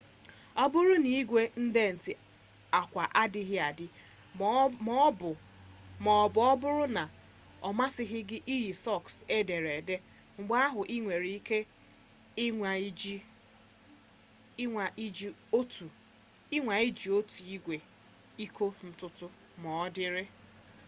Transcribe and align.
ọ 0.63 0.65
bụrụ 0.71 0.95
na 1.03 1.09
igwe 1.19 1.41
ndetị 1.65 2.11
akwa 2.79 3.03
adịghị 3.21 3.57
adị 3.69 3.85
ma 4.37 4.93
ọ 5.07 5.09
bụ 5.17 5.31
ọ 6.49 6.53
bụrụ 6.61 6.85
na 6.95 7.03
ọ 7.67 7.69
masịghị 7.79 8.19
gị 8.29 8.37
iyi 8.55 8.69
sọks 8.83 9.13
edere 9.37 9.69
ede 9.79 9.95
mgbe 10.39 10.55
ahụ 10.67 10.81
ị 10.95 10.97
nwere 11.03 11.27
ike 11.37 11.57
ịnwa 14.63 14.83
iji 15.05 15.27
otu 15.57 17.21
igwe 17.55 17.75
ịkọ 18.45 18.65
ntutu 18.89 19.25
ma 19.61 19.69
ọ 19.83 19.85
dịrị 19.95 20.23